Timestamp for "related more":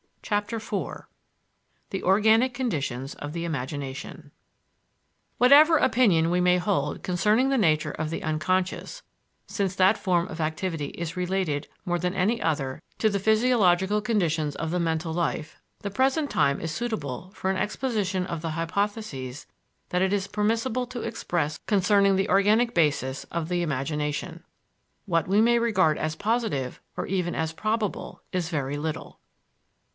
11.17-11.99